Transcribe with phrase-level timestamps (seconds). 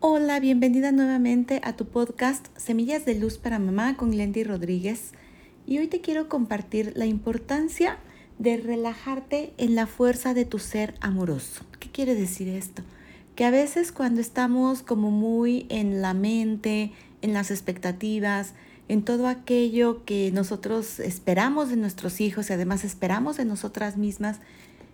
[0.00, 5.10] Hola, bienvenida nuevamente a tu podcast Semillas de Luz para Mamá con Lendy Rodríguez.
[5.66, 7.98] Y hoy te quiero compartir la importancia
[8.38, 11.64] de relajarte en la fuerza de tu ser amoroso.
[11.80, 12.82] ¿Qué quiere decir esto?
[13.34, 18.54] Que a veces cuando estamos como muy en la mente, en las expectativas,
[18.86, 24.38] en todo aquello que nosotros esperamos de nuestros hijos y además esperamos de nosotras mismas,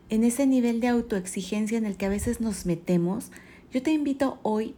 [0.09, 3.31] en ese nivel de autoexigencia en el que a veces nos metemos,
[3.71, 4.75] yo te invito hoy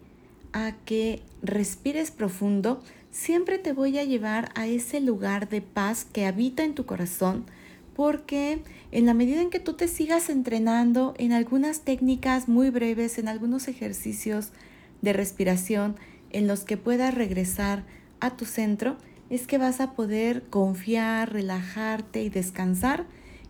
[0.57, 6.25] a que respires profundo, siempre te voy a llevar a ese lugar de paz que
[6.25, 7.45] habita en tu corazón,
[7.95, 13.19] porque en la medida en que tú te sigas entrenando en algunas técnicas muy breves,
[13.19, 14.49] en algunos ejercicios
[15.03, 15.97] de respiración
[16.31, 17.85] en los que puedas regresar
[18.21, 18.97] a tu centro,
[19.29, 23.05] es que vas a poder confiar, relajarte y descansar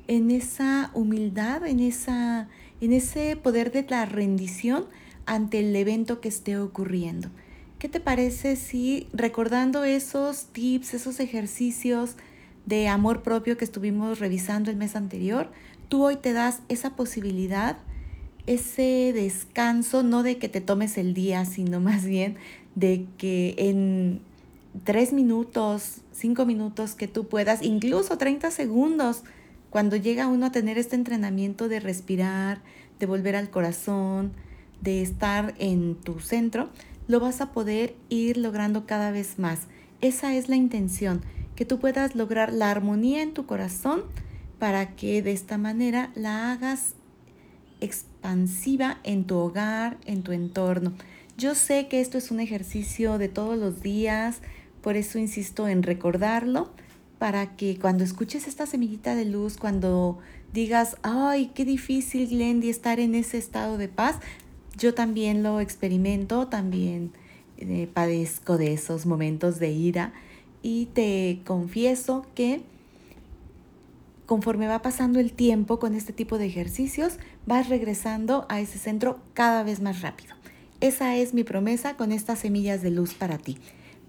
[0.09, 2.49] en esa humildad, en, esa,
[2.81, 4.87] en ese poder de la rendición
[5.27, 7.29] ante el evento que esté ocurriendo.
[7.79, 12.17] ¿Qué te parece si recordando esos tips, esos ejercicios
[12.65, 15.51] de amor propio que estuvimos revisando el mes anterior,
[15.89, 17.79] tú hoy te das esa posibilidad,
[18.47, 22.37] ese descanso, no de que te tomes el día, sino más bien
[22.75, 24.21] de que en
[24.85, 29.23] tres minutos, cinco minutos que tú puedas, incluso 30 segundos,
[29.71, 32.61] cuando llega uno a tener este entrenamiento de respirar,
[32.99, 34.33] de volver al corazón,
[34.81, 36.71] de estar en tu centro,
[37.09, 39.63] lo vas a poder ir logrando cada vez más.
[40.01, 41.23] Esa es la intención,
[41.55, 44.03] que tú puedas lograr la armonía en tu corazón
[44.59, 46.95] para que de esta manera la hagas
[47.81, 50.93] expansiva en tu hogar, en tu entorno.
[51.37, 54.41] Yo sé que esto es un ejercicio de todos los días,
[54.81, 56.71] por eso insisto en recordarlo,
[57.19, 60.19] para que cuando escuches esta semillita de luz, cuando
[60.53, 64.17] digas, ay, qué difícil, Glendy, estar en ese estado de paz,
[64.77, 67.13] yo también lo experimento, también
[67.59, 70.13] eh, padezco de esos momentos de ira
[70.63, 72.61] y te confieso que
[74.27, 79.21] conforme va pasando el tiempo con este tipo de ejercicios, vas regresando a ese centro
[79.35, 80.35] cada vez más rápido.
[80.81, 83.57] Esa es mi promesa con estas semillas de luz para ti.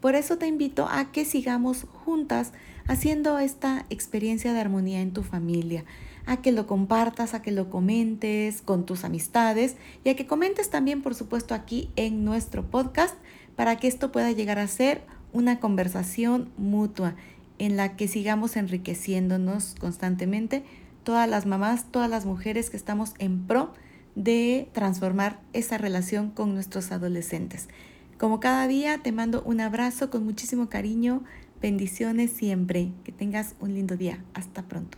[0.01, 2.51] Por eso te invito a que sigamos juntas
[2.87, 5.85] haciendo esta experiencia de armonía en tu familia,
[6.25, 10.69] a que lo compartas, a que lo comentes con tus amistades y a que comentes
[10.69, 13.15] también, por supuesto, aquí en nuestro podcast
[13.55, 15.01] para que esto pueda llegar a ser
[15.33, 17.15] una conversación mutua
[17.59, 20.63] en la que sigamos enriqueciéndonos constantemente
[21.03, 23.73] todas las mamás, todas las mujeres que estamos en pro
[24.15, 27.69] de transformar esa relación con nuestros adolescentes.
[28.17, 31.23] Como cada día, te mando un abrazo con muchísimo cariño,
[31.61, 34.23] bendiciones siempre, que tengas un lindo día.
[34.33, 34.97] Hasta pronto.